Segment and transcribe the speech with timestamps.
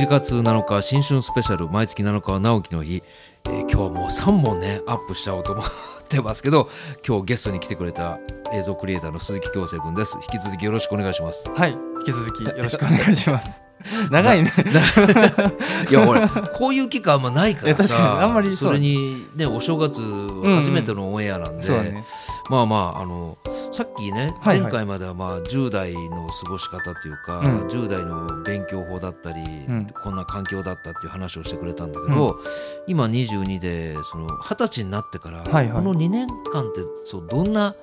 [0.00, 3.02] 1月7日新春スペシャル毎月7日は直樹の日、
[3.44, 5.64] えー今日はもう3本ねアップしちゃおうと思っ
[6.08, 6.70] てますけど
[7.06, 8.18] 今日ゲストに来てくれた
[8.50, 13.62] 映像クリエイターの鈴木京生君です引き続きよろしくお願いしますはい、引き続きよろしくお願いします。
[14.10, 14.52] 長いね。
[15.90, 20.00] いや俺こういう機会あんまないからさにあんまりそれにねお正月
[20.44, 22.04] 初めてのオンエアなんで、そうだね。
[22.48, 23.38] まあまああの
[23.72, 24.70] さっきねはいはい。
[24.70, 27.68] 前回まではまあ10代の過ごし方というか、うん。
[27.68, 29.86] 10代の勉強法だったり、ん。
[30.02, 32.40] こんな環境だったっていう話をしてくれたんだけど、
[32.86, 35.68] 今22でその20歳になってから、はいはい。
[35.70, 37.74] この2年間ってそうどんな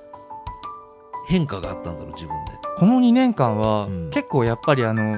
[1.26, 2.52] 変化があったんだろう自分で？
[2.76, 4.10] この2年間は、うん。
[4.10, 5.16] 結構やっぱりあの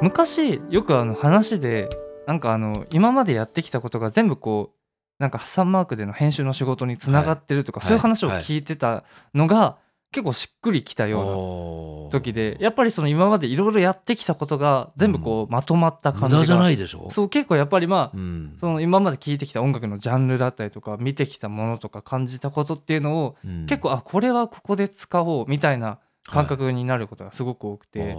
[0.00, 1.88] 昔よくあの話で
[2.26, 4.76] なんかあの今までやってきたことが全部こう
[5.18, 7.88] なんかサンマークでの編集の仕事につながってるとか、はい。
[7.88, 8.42] そういう話をはい。
[8.42, 9.04] 聞いてた
[9.34, 9.76] のが、
[10.12, 17.10] 結構しっくりきたような時でやっぱりその今までいろいろやってきたことが全部こうまとまった感じが、無駄じゃないでしょ？
[17.10, 18.56] そう結構やっぱりまあうん。
[18.58, 23.66] その今まで聞いてきた音楽のジャンルだったりとか見てきたものとか感じたことっていうのをうん。
[23.66, 28.14] 結構あこれはここで使おうみたいな感覚になることがすごく多くて、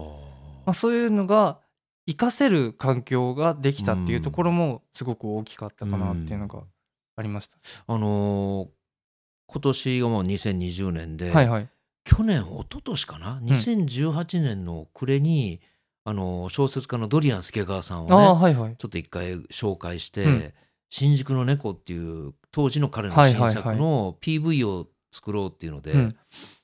[0.65, 1.59] まあ、そういうのが
[2.05, 6.61] 活かせる環境ができたっていうところもすごく大きかったかなっていうのが
[7.15, 7.57] ありました。
[7.87, 8.67] あのー
[9.49, 11.69] 今年がもう2020年で、はいはい。
[12.07, 15.59] 去年一昨年かな？2018年の暮れに、
[16.05, 18.77] あのー小説家のドリアン助川さんをねはいはい。
[18.77, 20.53] ちょっと一回紹介して「うん。
[20.89, 21.97] 新宿の猫」ってい
[22.27, 26.17] う当時の彼の新作の PV を作ろうっていうので、うん。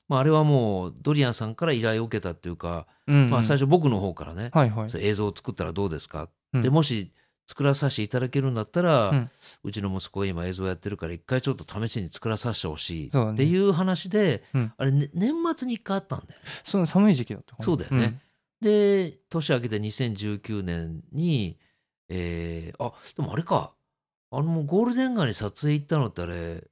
[0.08, 3.30] まあ、あれはもうドリアンさんから依頼を受けたっていうか、うんうん。
[3.30, 4.88] まあ、最初僕の方からね、はいはい。
[4.98, 6.62] 映像を作ったらどうですか、うん。
[6.62, 7.12] でもし
[7.46, 9.14] 作らさせていただけるんだったら、う
[9.64, 13.34] うんちの息子が今映像やってるから一回ちょっと試しに作らさせてほしいそうだね。
[13.34, 14.72] っていう話で、うん。
[14.76, 16.46] あれ、ね、年末に一回あったんだよね。
[16.64, 18.20] その寒い時期だったかなそうだよね。
[18.60, 21.58] で年明けて2019年に、
[22.08, 23.72] えーあでもあれか。
[24.30, 26.64] あのゴールデン街に撮影行ったのってあれ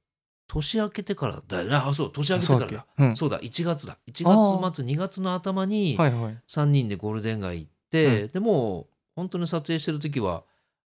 [0.47, 1.75] 年明けてからだよね。
[1.75, 2.39] あそう年うん。
[2.41, 2.67] 明けてからだ。
[2.67, 3.03] そうだっけ？
[3.03, 3.15] うん。
[3.15, 3.97] そうだ1月だ。
[4.07, 6.37] 1月末2月の頭にはいはい。
[6.47, 10.43] 3人でゴールデン街行って、でも本当に撮影してる時は、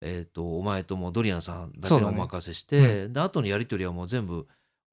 [0.04, 4.46] えー、とお前ともうドリアンさんだけにお任せして、で後のやり取りはもう全部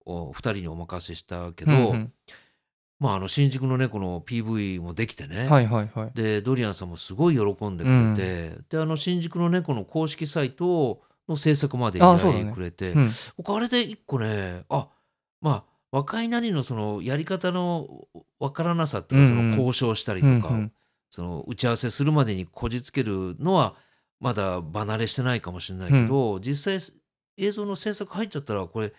[0.05, 2.13] お2人にお任せしたけど、うんうん。
[2.99, 6.11] まあ、あの新宿の猫の PV もできてね、はいはいはい。
[6.13, 12.43] でドリアンさんもすごい喜んでくれて、であの新宿の猫の公式サイトの制作まで依あそうだね。
[12.45, 13.11] 頼くれて、うん。
[13.37, 14.89] 僕あれで一個ねあ
[15.41, 18.07] まあ若いなりのそのやり方の
[18.39, 19.55] わからなさっていうか、うんうん。
[19.55, 20.71] その交渉したりとか、うんうん。
[21.09, 23.75] その打ち合わせするまでにこじつけるのは
[24.19, 26.95] まだ離れしてないかもしれないけど、実際
[27.37, 28.93] 映像の制作入っちゃったらこれ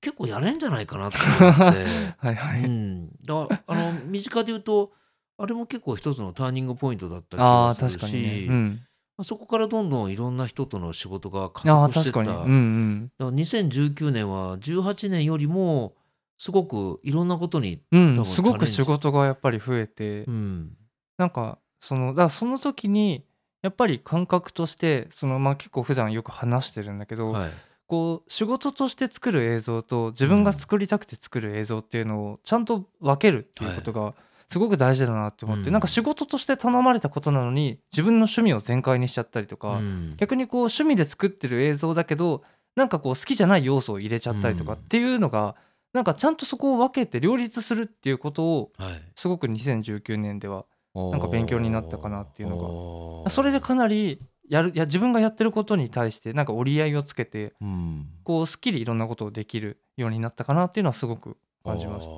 [0.00, 1.62] 結構やれんじゃないかなって思って。
[2.18, 2.64] はいはい。
[2.64, 4.92] うん、だあの身近で言うと
[5.38, 8.46] あれも結構一つのターニングポイントだった気あがあするし、ね。
[8.48, 8.80] うん。
[9.16, 12.38] まあそこからどんどんいろんな人との仕事が加速してった確かに。
[12.38, 13.12] うんうん。
[13.18, 15.94] だから2019年は18年よりも
[16.38, 20.76] すごくいろんなことに、うん、多分すごく仕事がやっぱり増えて、うん
[21.18, 23.24] なんかそのだその時に
[23.62, 27.50] やっぱり感覚としてその、まあ、結構普段よく話してるんだけど、はい。
[27.86, 34.14] こう仕事として作る映像と自分が作りたくて作る映像っていうのをちゃんと分けるっていうことが
[34.48, 35.72] すごく大事だなって思って、うん。
[35.72, 40.14] なんか仕事として頼まれたことなのに自分の趣味を全開にしちゃったりとか、うん。
[40.16, 42.42] 逆にこう趣味で作ってる映像だけど
[42.76, 44.78] なんかこう好きじゃない要素を入れちゃったりとかうん。
[44.78, 45.54] っていうのが、
[45.92, 49.02] なんかちゃんとそこを分けて両立するっていうことをはい。
[49.14, 50.64] すごく2019年では
[50.94, 62.10] なんか勉強になったかなっていうのががそれでかなりやるいや自分がやってることに対してなんか折り合いをつけてうんこうすっきりいろんなことをできるようになったかなっていうのはすごく感じました。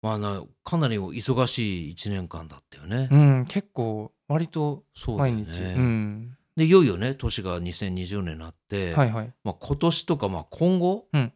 [0.00, 3.08] まあなかなり忙しい1年間だったよね。
[3.10, 4.84] うん、結構割と
[5.16, 5.74] 毎日、ね。
[5.76, 9.32] うん、でいよいよね年が2020年になって、はいはい。
[9.42, 11.32] まあ、今年とかまあ今後、うん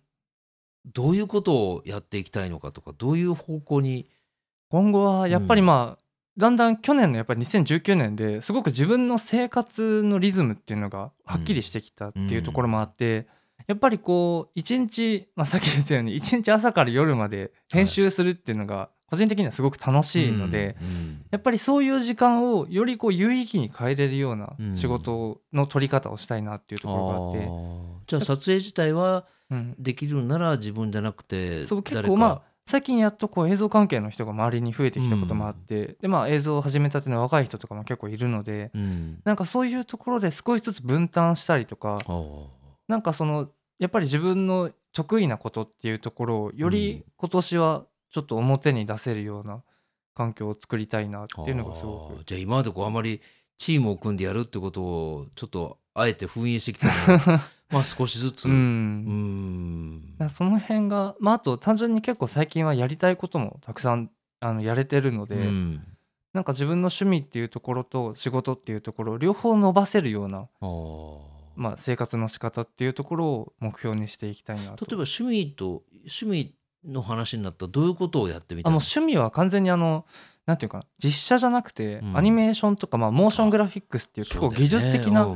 [0.84, 4.08] どういうことをやっていきたいのかとかどういう方向に、
[4.68, 6.01] 今後はやっぱりうんまあ、
[6.38, 13.26] だんだん去年のやっぱり2019年ですごく自分の生活のリズムっていうのがはっきりしてきたっていうところもあって、
[13.66, 24.76] やっぱりこう一日、まあ、さっき言ったように一日朝から夜まで編集するっていうのが個人的にはすごく楽しいので、うんうんやっぱりそういう時間をよりこう有意義に変えれるようなうん。
[24.76, 39.20] 仕事の取り方をしたいなっていうところがあって、じゃあ撮影自体はうん、できるなら自分じゃなくてそう結誰か構まあ最近やっとこう映像関係の人が周りに増えてきたこともあって、でまあ映像を始めたての若い人とかも結構いるのでうん。
[39.24, 41.98] なんかそういうところで少しずつ分担したりとか
[42.88, 49.62] なんかそのやっぱり自分の得意なことっていうところをより今年はちょっと表に出せるような
[50.14, 52.24] 環境を作りたいなっていうのがすごく。
[52.24, 53.20] じゃあ今までこうあまり
[53.62, 58.46] チームを組んでやるってことをちょっとあえて封印してきたのが まあ少しずつ。
[58.46, 59.94] ううん。
[59.98, 64.10] んだからその辺が、まあ、あと単純に結構最近はやりたいこともたくさん
[64.40, 65.86] あのやれてるので、うん。
[66.32, 70.48] なんか自分の趣味っていうところと仕事っていうところを両方伸ばせるような、
[71.54, 74.86] まあ、生活の仕方っていうところを目標にしていきたいなと。
[74.86, 77.66] 例えば趣味と趣味の話になった。
[77.66, 80.04] らどういうことをやってみたいあもう趣味は完全にあの
[80.46, 82.16] なんていうかな実写じゃなくて、うん。
[82.16, 85.26] アニメーションとか、まあ、モーショングラフィックスっていう結構技術的な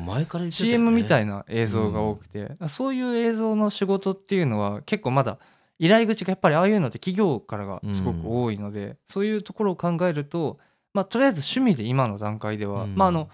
[0.50, 5.38] CM みたいいな映像が多くて、そういう映像の仕事っていうのは結構まだ
[5.78, 10.58] 依頼口がやっぱりああいうのって企業からがすごく多いので、そういうところを考えると、
[10.92, 12.96] まあ、とりあえず趣味で今の段階では、うん。
[12.96, 13.28] まあ、あの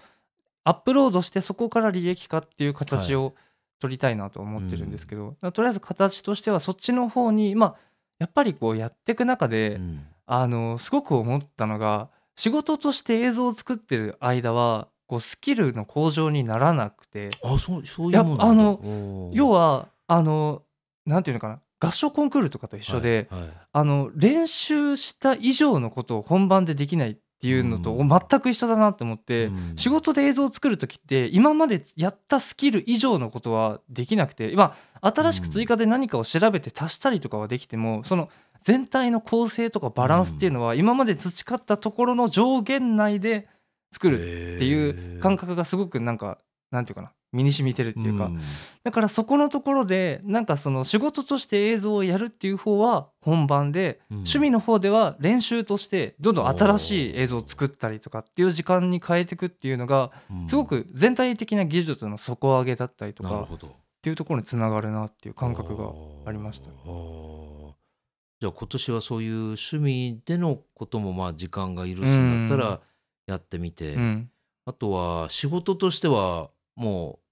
[0.63, 3.33] アップロードしてそこから利益化っていう形を
[3.79, 7.75] 取りたいなと思ってるんですけど、とりあえず形としてはそっちの方にまあ
[8.19, 10.05] やっぱりこうやっていく中で、うん。
[10.25, 20.63] あのすごく思ったのが仕事として映像を作ってる間はこうスキルの向上にならなくてあそうそういうもあの要はあの
[21.05, 23.49] なんていうのかな合唱コンクールとかと一緒で、はいはい。
[23.73, 28.07] あの練習した以上のことを本番でできないっていうのとうん。
[28.07, 29.73] 全く一緒だなって思って、うん。
[29.75, 38.29] 仕事で映像を作る時って今までやったスキル以上のことはできなくて今新しく追加で何かを調べて足したりとかはできても、その
[38.63, 43.49] 全体の構成とかバランスっていうのは今まで培ったところの上限内で
[43.91, 46.37] 作るっていう感覚がすごくなんか
[46.71, 48.39] なんていうかな身に染みてるっていうか、ん。
[48.83, 54.17] だからそこのところでなんかその仕事として映像をやるっていう方は本番で、うん。
[54.19, 60.47] 趣味の方では練習としてどんどん新しい映像を作ったりとかっていう時間に変えていくっていうのがうん。
[60.47, 63.75] すごく全体的な技術の底上げだったりとかっなるほど。
[64.01, 65.91] ていうところにつながるなっていう感覚が
[66.25, 66.65] ありました。
[66.65, 72.71] じゃあ今年はそういう趣味でのこともまあ時間が許すんだったうん。
[72.71, 72.81] ら
[73.25, 74.29] やってみて、うん、
[74.65, 77.22] あとは仕事としてはもう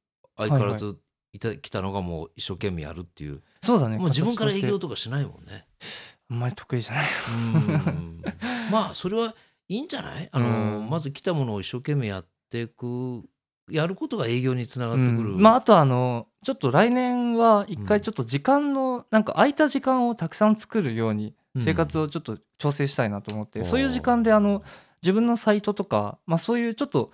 [0.42, 0.98] 相変わらず
[1.34, 3.42] いた、来たのがもう一生懸命やるっていう。
[3.64, 3.98] そうだね。
[3.98, 5.66] もう自分から営業とかしないもんね。
[6.30, 7.06] あんまり得意じゃない。
[7.30, 7.32] う
[7.90, 8.22] ん。
[8.72, 9.36] まあそれは
[9.68, 10.28] いいんじゃない？
[10.32, 10.90] あの、うん。
[10.90, 13.24] まず来たものを一生懸命やっていく
[13.70, 15.18] やることが営業につながってくる。
[15.18, 15.42] うん。
[15.42, 21.62] まああとあのちょっと来年は一うん回ちょっと時間の、なんか空いた時間をたくさん作るようにうん。
[21.64, 24.64] 生活をちょっと調整したいなと思って、うんそういう時間であの
[25.04, 27.12] 自分のサイトとか、まあ、そういうちょっと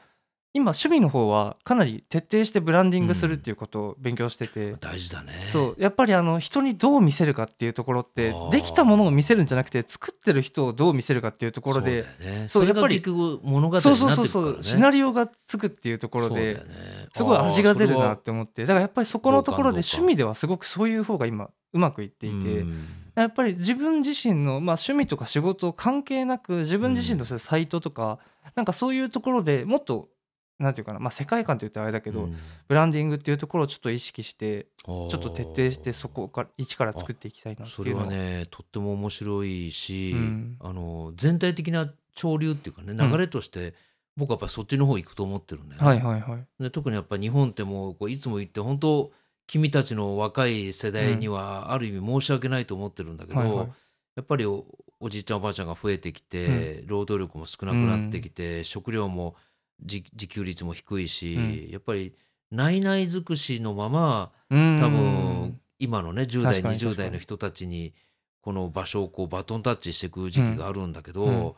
[0.57, 5.45] 今趣味の方はかなり徹底してブランディングするっていうことを勉強してて、大事だね。
[5.49, 5.81] そう。
[5.81, 12.05] やっぱりあの人にどう見せるかっていうところってできたものを見せるんじゃなくて作ってる人をどう見せるかっていうところで
[12.47, 13.79] そうやっぱり物語になってね。
[13.79, 16.63] そうそうそうシナリオがつくっていうところでね。
[17.13, 18.63] すごい味が出るなって思って。
[18.63, 22.85] だからやっぱりそこのところで趣味ではすごくそういう方が今うまくいっていて、うん。
[23.15, 28.19] やっぱり自分自身の、まあ、趣味とか仕事関係なく自分自身のサイトとか、
[28.55, 30.09] なんかそういうところでもっと
[30.59, 32.37] なんていうかな、まあ、世界観って言ったらあれだけど、うん。
[32.67, 38.09] ブランディングっていうところをちょっと意識してちょっと徹底してそこから一から作っていきたいなってそれいうのは。
[38.09, 40.57] ねとっても面白いし、うん。
[40.59, 42.97] あの全体的な潮流っていうかねん。
[42.97, 43.75] 流れとして、
[44.15, 45.87] 僕はやっぱそっちの方行くと思ってるんだよね。
[45.87, 46.63] はいはいはい。
[46.63, 49.11] で特にやっぱ日本ってもうこういつも言って本当
[49.45, 53.67] 君たちの若い世代にはある意味申し訳ないと思ってるんだけど、はいはい。
[54.15, 54.65] やっぱりお
[54.99, 59.35] おじいちゃんおばあちゃんが増えてきて、労働力も少なくなってきて、食料も
[59.81, 61.69] 自自給率も低いし、うん。
[61.69, 62.13] やっぱり
[62.51, 64.77] 内々尽くしのままうん。
[64.79, 67.93] 多分今のね10代確かに20代の人たちに
[68.41, 71.29] この場所をこうバトンタッチしていく時期があるんだけど、うん。
[71.29, 71.51] うんや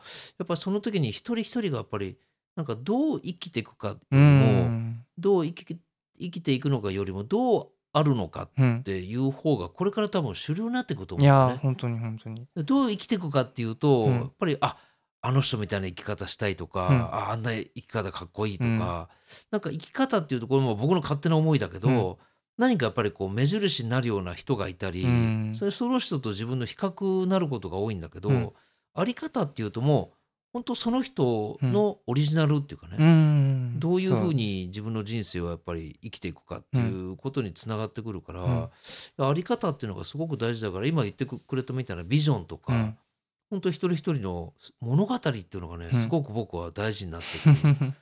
[0.44, 2.18] っぱりその時に一人一人がやっぱり
[2.56, 4.26] なんかどう生きていくかようりも、
[4.64, 5.06] ん。
[5.18, 5.78] どう生き
[6.20, 11.60] 生きていくのかよりもどうあるのかうんっていう方がこれから多分主流になっていくとい思うんだよね。
[11.62, 12.48] 本当に本当に。
[12.56, 14.14] どう生きていくかっていうと、うん。
[14.14, 14.78] やっぱりあ
[15.22, 16.96] あの人みたいな生き方したいとか、うん。
[17.02, 18.78] ああんな生き方かっこいいとか、うん。
[18.78, 22.16] なんか生き方っていうところも僕の勝手な思いだけど、うん。
[22.58, 25.52] 何かやっぱりこう目印になるような人がいたり、うん。
[25.54, 28.52] それその人と自分の比較になることが多いんだけど、うん。
[28.94, 30.20] あり方っていうともう
[30.52, 33.80] 本当その人のオリジナルっていうかね、うん。
[33.80, 38.70] どういうふうそに自分の人生をやっぱり生きていくかっていうことにつながってくるから、うん。
[39.28, 42.98] あり方っていうのがすごく大事だから今言ってくれたみたいなビジョンとか、うん
[43.50, 46.00] 本当一人一人の物語っていうのがね、うん。
[46.00, 47.94] すごく僕は大事になってくる。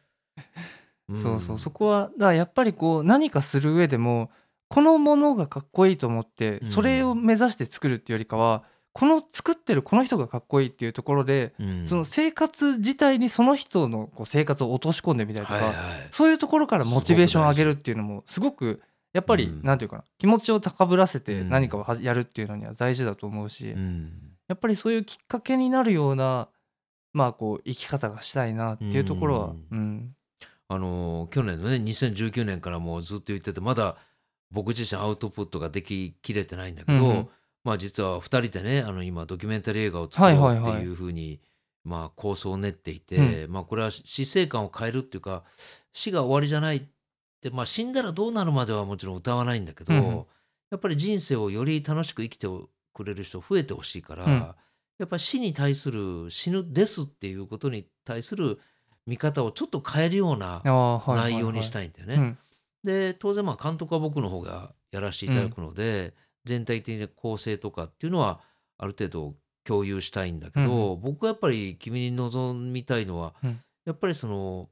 [1.18, 1.22] ん。
[1.22, 1.60] そうそう。
[1.60, 4.30] そこはだからやっぱりこう何かする上でも
[4.68, 6.72] このものがかっこいいと思ってうん。
[6.72, 11.88] それを目指して作るっていうよりかはこの作ってるこの人がかっこいいっていうところでうん。
[11.88, 15.74] その生活自体にその人のこう生活を落とし込んでみたりとか
[16.12, 18.82] そういうところからモチベーションを上げるっていうのもすごく
[19.14, 19.62] やっぱりうん。
[19.64, 21.50] なんていうかな気持ちを高ぶらせてうん。
[21.50, 23.72] 何かをはやるっていうのには大事だと思うし。
[23.72, 26.50] うんやっぱりそういうきっかけになるような
[27.14, 30.14] まあこう生き方がしたいなっていうところはううん。
[30.70, 33.96] あの去年のね2019年からもうずっと言っててまだ
[34.52, 37.30] 僕自身アウトプットができきれてないんだけど、うんうん。
[37.64, 41.40] まあ実は2人でねあの今ドキュメンタリー映画を作ろうっていうふうに、
[41.84, 45.44] まあ、構想を練っていて、まあこれは死生観を変えるっていうか
[45.94, 46.84] 死が終わりじゃないっ
[47.42, 50.26] て、まあ、死んだらどうなるまではもちろん歌わないんだけど、うんうん。
[50.70, 52.48] やっぱり人生をより楽しく生きて
[52.98, 54.32] くれる人増えてほしいから、うん。
[54.98, 58.60] やっぱり死に対する死ぬですっていうことに対する
[59.06, 60.64] 見方をちょっと変えるような
[61.08, 62.16] 内容にしたいんだよね。
[62.16, 62.38] うん。
[62.84, 68.42] で当然まあ監督は僕の方がやらせていただくので、全体的な構成とかっていうのは
[68.78, 73.60] ある程度共有したいんだけど、僕はやっぱり君に望みたいのは、うん。
[73.86, 74.70] やっぱりその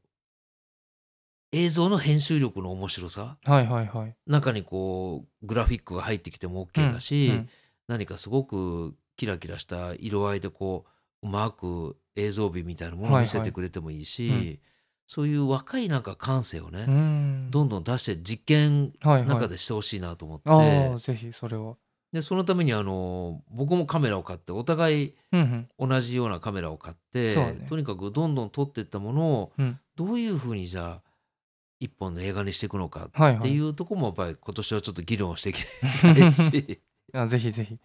[1.52, 4.16] 映像の編集力の面白さはいはいはい。
[4.26, 7.50] 中にこうグラフィックが入ってきても OK だし、うん
[7.88, 10.86] 何かすごくキラキラした色合いでこ
[11.24, 14.60] ううまく映像美みたいなものを見せてくれてもいいし、はいはいうん。
[15.08, 17.48] そういう若いなんか感性をね、うん。
[17.52, 19.28] どんどん出して実験はいはい。
[19.28, 21.76] 中でしてほしいなと思って、ああぜひそれは
[22.14, 25.90] でそのためにあの僕もカメラを買ってお互いうんうん。
[25.90, 27.68] 同じようなカメラを買って、そうだね。
[27.70, 29.80] とにかくどんどん撮っていったものをうん。
[29.96, 31.02] どういうふうにじゃあ
[31.80, 33.36] 一本の映画にしていくのかはいはい。
[33.38, 35.64] っていうところもやっぱり今年はちょっと議論をしていき
[36.02, 36.80] たいし
[37.16, 37.80] あぜひぜひ。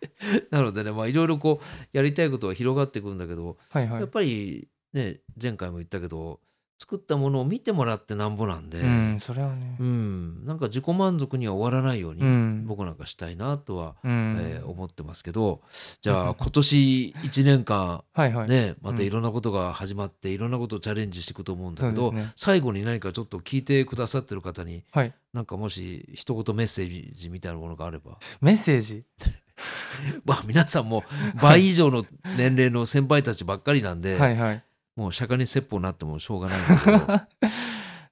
[0.50, 4.00] なのでねまあいろいろこうやりたいことは広がっていくんだけど、はいはい。
[4.00, 6.40] やっぱりね前回も言ったけど
[6.78, 9.76] 作ったものを見てもらってなんぼなんで、うんそれはね。
[9.78, 10.44] うん。
[10.44, 12.64] なんか自己満足には終わらないように、うん。
[12.66, 14.36] 僕なんかしたいなとは、うん。
[14.40, 15.60] えー思ってますけど。
[16.02, 18.48] じゃあ今年1年間 はいはい。
[18.48, 22.32] ねまたいろんなことが始まっていろんなことをチャレンジしていくと思うんだけど、ね。
[22.34, 25.12] 最後に何かちょっと聞いてくださってる方にはい。
[25.32, 28.18] なんかもし一言メッセージみたいなものがあれば。
[28.40, 29.04] メッセージ？
[30.24, 31.04] まあ皆さんも
[31.40, 32.04] 倍以上の
[32.36, 34.64] 年齢の先輩たちばっかりなんで、はいはい
[34.96, 37.50] もう釈迦に説法になってもしょうがないんだけど。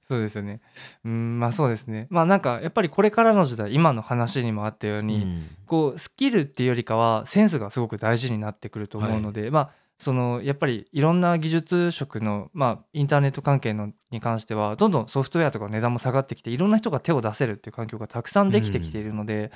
[0.05, 0.59] そうですよね。
[1.05, 2.07] うんまあそうですね。
[2.09, 5.47] まあなんかやっぱりこれからの時代今の話にもあったように、うん。
[5.65, 19.51] こうスキルっていうよりかはセンスがすごく大事になってくると思うので、まあそのやっぱりいろんな技術職の、まあ、インターネット関係のに関してはどんどんソフトウェアとかの値段も下がってきていろんな人が手を出せるっていう環境がたくさんできてきているので、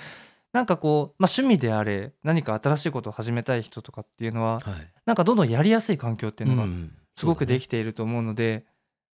[0.53, 8.65] なんかこう、まあ、趣味であれ何か新しいことを始めたい人とかっていうのははいなんかどんどんやりやすい環境っていうのがうんすごくでききていると思うので、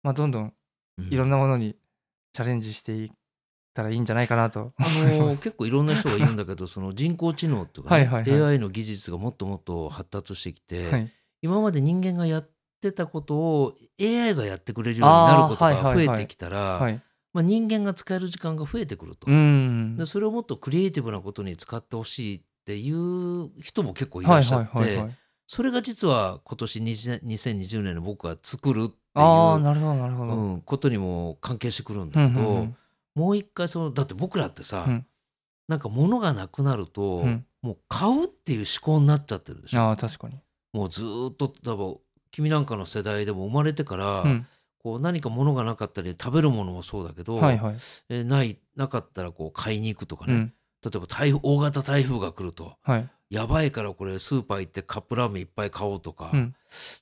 [0.03, 0.53] まあ、どんどん
[1.09, 1.75] いろんななものに
[2.33, 3.09] チャレンジしていっ
[3.73, 5.19] たらいいんじゃないかなとあ思います。
[5.19, 8.53] の結構いろんな人が言うんだけどその人工知能とか、ね はいはいはい。
[8.53, 11.11] AI の技術がもっともっと発達してきて、はい。
[11.41, 12.49] 今まで人間がやっ
[12.81, 17.01] てたことを AI がやってくれるようになることあーはいが増はいはいえてきたら、はい、
[17.33, 19.95] まあ、人間が使える時間が増えてくると、うん。
[19.97, 25.17] でそれをもっとクリエイティブなことに使ってほしいっていう人も結構いらっしゃって、はいはいはいはい
[25.51, 30.33] それが実は今年20 2020年の僕が作るっていう、ああなるほどなるほど。
[30.33, 32.75] うん、ことにも関係してくるんうだけど、んうんうん
[33.15, 35.05] もう一回そのだって僕らってさ、うん
[35.67, 38.65] なんか物がなくなると、うんもう買うっていう思
[38.95, 39.81] 考になっちゃってるでしょ。
[39.81, 40.35] ああ確かに。
[40.71, 41.97] もうずーっと多分
[42.29, 47.75] 君なんかの世代でも生まれてから、うんこう何か物がなかったり食べるものもそうだけど、はいはい。
[48.09, 53.09] えーないなかったらこう買いに行くとかね、うん例えば台風大型台風が来るとはい。
[53.29, 56.55] やばいからこれスーパー行ってカップラーメンいっぱい買おうとか、うん。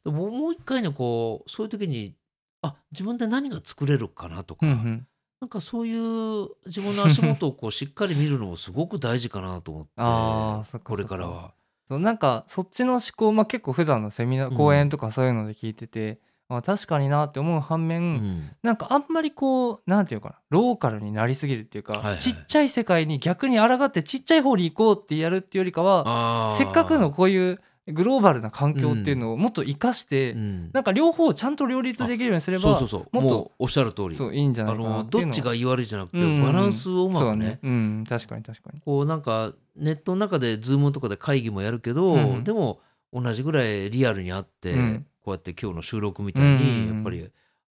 [0.04, 2.16] でももう一回ねこうそういう時に
[2.62, 5.08] あ自分で何が作れるかなとか、うんうん。
[5.40, 11.54] なんかそういう自分の足元をこうしっかり見るのもすごく大事かなと思って あーそこれからは。
[11.88, 14.54] そうなんかそっちの思考、まあ、結構普段のセミナうん。
[14.54, 16.20] ー講演とかそういうので聞いてて、
[16.50, 18.50] あ確かになって思う反面、うん。
[18.64, 22.20] なんかあんまりこうなんていうかなローカルになりすぎるっていうか、はいはい。
[22.20, 30.72] ちっちゃい世界に逆に抗ってちっちゃい方に行こうってやるっていうよりかはせっかくのこういうグローバルな環境っていうのをもっと活かして、うん。
[30.74, 33.16] なんか両方ちゃんと両立できるようにすればそうそうそう。
[33.16, 34.16] もっとおっしゃる通り。
[34.16, 37.30] そういいんじゃなあいかなどっちがいい悪いじゃなくて、うんバランスをうまくね。
[37.30, 37.60] そうだね。
[37.64, 38.82] うん確かに確かに。
[38.82, 42.44] こうなんかネットの中でズームとかで会議もやるけど、うん。
[42.44, 42.80] でも
[43.14, 47.30] 同じぐらいリアルに会って、うんこうやって今日の収録みたいに、うんやっぱり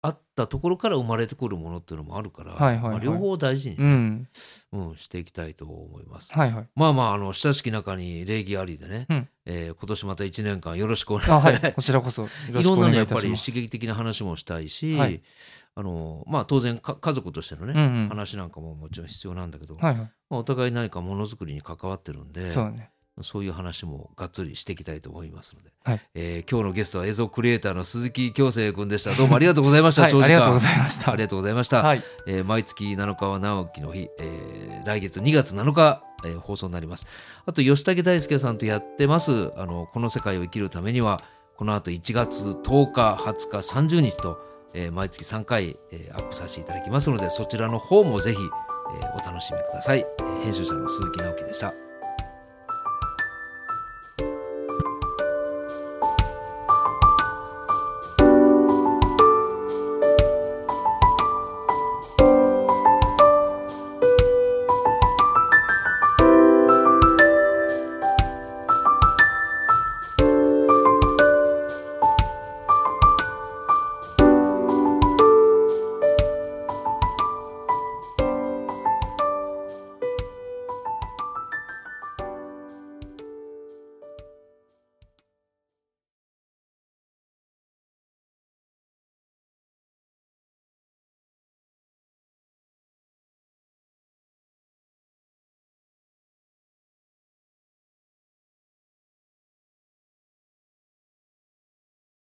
[0.04, 2.90] 会ったところから生まれてくるものっていうのもあるから、はいはいはい。
[2.92, 4.28] まあ、両方大事にう、ん。
[4.72, 6.32] うんしていきたいと思います。
[6.34, 6.66] はいはい。
[6.74, 9.28] まあまああの親しき中に礼儀ありでね、うん。
[9.44, 11.72] えー今年また1年間よろしくお願いあはい。
[11.74, 15.22] こちらこそいろんなねやっぱり刺激的な話もしたいし、はい。
[15.74, 18.08] あのまあ当然か家族としてのね、うんうん。
[18.08, 19.96] 話なんかももちろん必要なんだけど、はいはい。
[20.30, 22.90] まあ、お互い何かものづくりに関わってるんでそうだね
[23.20, 26.00] そういう話もがっつりしていきたいと思いますので、はい。
[26.14, 29.12] えー今日のゲストは映像クリエイターの鈴木京生君でした。
[29.12, 30.36] どうもありがとうございました、はい長時間。
[30.36, 31.12] ありがとうございました。
[31.12, 32.02] ありがとうございました、はい。
[32.26, 37.06] えー毎月7日は直樹の日、えー来月2月7日、えー放送になります。
[37.44, 39.52] あと吉武大輔さんとやってます。
[39.56, 41.20] あのこの世界を生きるためには
[41.56, 44.38] この後1月10日20日30日と
[44.74, 51.72] えー毎月3回、えーアップさせていただきますのでそちらの方もぜひ、えーお楽しみください、えー編集者の鈴木直樹でした